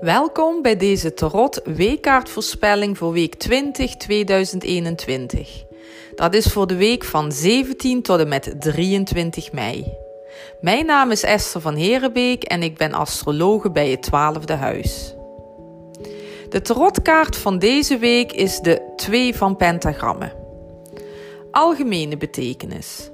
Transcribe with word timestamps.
Welkom 0.00 0.62
bij 0.62 0.76
deze 0.76 1.14
Tarot 1.14 1.60
weekkaartvoorspelling 1.64 2.98
voor 2.98 3.12
week 3.12 3.34
20 3.34 3.96
2021. 3.96 5.64
Dat 6.14 6.34
is 6.34 6.46
voor 6.46 6.66
de 6.66 6.76
week 6.76 7.04
van 7.04 7.32
17 7.32 8.02
tot 8.02 8.20
en 8.20 8.28
met 8.28 8.54
23 8.58 9.52
mei. 9.52 9.92
Mijn 10.60 10.86
naam 10.86 11.10
is 11.10 11.22
Esther 11.22 11.60
van 11.60 11.74
Herenbeek 11.74 12.44
en 12.44 12.62
ik 12.62 12.76
ben 12.76 12.92
astrologe 12.92 13.70
bij 13.70 13.90
het 13.90 14.06
12e 14.06 14.58
huis. 14.58 15.14
De 16.48 16.60
tarotkaart 16.60 17.36
van 17.36 17.58
deze 17.58 17.98
week 17.98 18.32
is 18.32 18.60
de 18.60 18.92
2 18.96 19.34
van 19.34 19.56
pentagrammen. 19.56 20.32
Algemene 21.50 22.16
betekenis. 22.16 23.10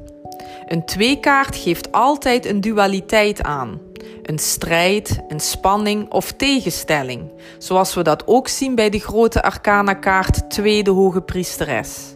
Een 0.66 0.85
tweekaart 0.85 1.57
geeft 1.57 1.93
altijd 1.93 2.46
een 2.46 2.61
dualiteit 2.61 3.43
aan 3.43 3.84
een 4.22 4.39
strijd, 4.39 5.21
een 5.29 5.40
spanning 5.40 6.11
of 6.11 6.32
tegenstelling, 6.32 7.32
zoals 7.58 7.95
we 7.95 8.03
dat 8.03 8.26
ook 8.26 8.49
zien 8.49 8.75
bij 8.75 8.90
de 8.90 8.99
grote 8.99 9.43
arcana-kaart 9.43 10.50
Tweede 10.50 10.90
Hoge 10.90 11.21
Priesteres. 11.21 12.14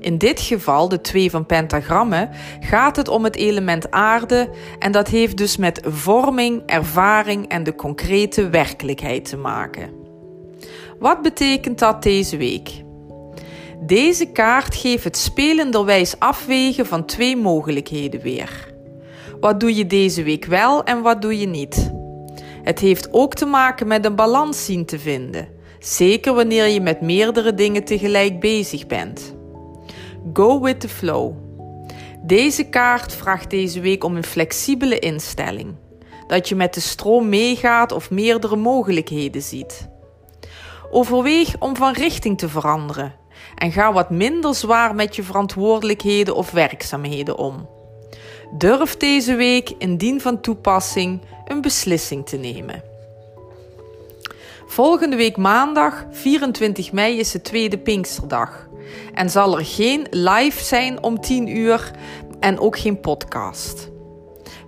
In 0.00 0.18
dit 0.18 0.40
geval, 0.40 0.88
de 0.88 1.00
twee 1.00 1.30
van 1.30 1.46
pentagrammen, 1.46 2.30
gaat 2.60 2.96
het 2.96 3.08
om 3.08 3.24
het 3.24 3.36
element 3.36 3.90
aarde 3.90 4.50
en 4.78 4.92
dat 4.92 5.08
heeft 5.08 5.36
dus 5.36 5.56
met 5.56 5.80
vorming, 5.84 6.62
ervaring 6.66 7.48
en 7.48 7.62
de 7.62 7.74
concrete 7.74 8.48
werkelijkheid 8.48 9.24
te 9.24 9.36
maken. 9.36 9.90
Wat 10.98 11.22
betekent 11.22 11.78
dat 11.78 12.02
deze 12.02 12.36
week? 12.36 12.82
Deze 13.80 14.26
kaart 14.26 14.74
geeft 14.74 15.04
het 15.04 15.16
spelenderwijs 15.16 16.18
afwegen 16.18 16.86
van 16.86 17.04
twee 17.04 17.36
mogelijkheden 17.36 18.20
weer. 18.20 18.69
Wat 19.40 19.60
doe 19.60 19.74
je 19.74 19.86
deze 19.86 20.22
week 20.22 20.44
wel 20.44 20.84
en 20.84 21.02
wat 21.02 21.22
doe 21.22 21.38
je 21.38 21.46
niet? 21.46 21.92
Het 22.62 22.78
heeft 22.78 23.12
ook 23.12 23.34
te 23.34 23.46
maken 23.46 23.86
met 23.86 24.04
een 24.04 24.14
balans 24.14 24.64
zien 24.64 24.84
te 24.84 24.98
vinden, 24.98 25.48
zeker 25.78 26.34
wanneer 26.34 26.66
je 26.66 26.80
met 26.80 27.00
meerdere 27.00 27.54
dingen 27.54 27.84
tegelijk 27.84 28.40
bezig 28.40 28.86
bent. 28.86 29.34
Go 30.32 30.60
with 30.60 30.80
the 30.80 30.88
flow. 30.88 31.32
Deze 32.22 32.64
kaart 32.64 33.14
vraagt 33.14 33.50
deze 33.50 33.80
week 33.80 34.04
om 34.04 34.16
een 34.16 34.24
flexibele 34.24 34.98
instelling. 34.98 35.74
Dat 36.26 36.48
je 36.48 36.54
met 36.54 36.74
de 36.74 36.80
stroom 36.80 37.28
meegaat 37.28 37.92
of 37.92 38.10
meerdere 38.10 38.56
mogelijkheden 38.56 39.42
ziet. 39.42 39.88
Overweeg 40.90 41.58
om 41.58 41.76
van 41.76 41.92
richting 41.92 42.38
te 42.38 42.48
veranderen 42.48 43.14
en 43.54 43.72
ga 43.72 43.92
wat 43.92 44.10
minder 44.10 44.54
zwaar 44.54 44.94
met 44.94 45.16
je 45.16 45.22
verantwoordelijkheden 45.22 46.36
of 46.36 46.50
werkzaamheden 46.50 47.38
om. 47.38 47.68
Durf 48.52 48.96
deze 48.96 49.34
week 49.34 49.70
indien 49.78 50.20
van 50.20 50.40
toepassing 50.40 51.20
een 51.46 51.60
beslissing 51.60 52.26
te 52.26 52.36
nemen. 52.36 52.82
Volgende 54.66 55.16
week 55.16 55.36
maandag 55.36 56.06
24 56.10 56.92
mei 56.92 57.18
is 57.18 57.30
de 57.30 57.42
tweede 57.42 57.78
Pinksterdag 57.78 58.68
en 59.14 59.30
zal 59.30 59.58
er 59.58 59.64
geen 59.64 60.06
live 60.10 60.64
zijn 60.64 61.02
om 61.02 61.20
10 61.20 61.56
uur 61.56 61.90
en 62.40 62.58
ook 62.58 62.78
geen 62.78 63.00
podcast. 63.00 63.90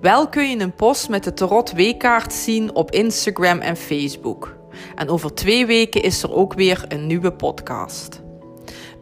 Wel 0.01 0.29
kun 0.29 0.51
je 0.51 0.59
een 0.59 0.75
post 0.75 1.09
met 1.09 1.25
de 1.25 1.35
Tarot 1.35 1.73
Weekkaart 1.73 2.33
zien 2.33 2.75
op 2.75 2.91
Instagram 2.91 3.59
en 3.59 3.77
Facebook. 3.77 4.57
En 4.95 5.09
over 5.09 5.35
twee 5.35 5.67
weken 5.67 6.03
is 6.03 6.23
er 6.23 6.35
ook 6.35 6.55
weer 6.55 6.85
een 6.89 7.07
nieuwe 7.07 7.33
podcast. 7.33 8.22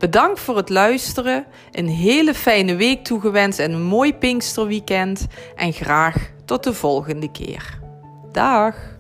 Bedankt 0.01 0.41
voor 0.41 0.57
het 0.57 0.69
luisteren. 0.69 1.47
Een 1.73 1.89
hele 1.89 2.35
fijne 2.35 2.77
week 2.77 3.05
toegewenst 3.05 3.59
en 3.59 3.73
een 3.73 3.83
mooi 3.83 4.15
Pinksterweekend. 4.15 5.27
En 5.57 5.73
graag 5.73 6.31
tot 6.45 6.65
de 6.65 6.75
volgende 6.75 7.31
keer. 7.31 7.79
Dag! 8.33 9.00